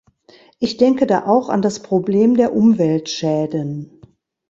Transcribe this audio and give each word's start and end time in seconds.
Ich 0.57 0.77
denke 0.77 1.05
da 1.05 1.27
auch 1.27 1.49
an 1.49 1.61
das 1.61 1.83
Problem 1.83 2.35
der 2.35 2.55
Umweltschäden. 2.55 4.01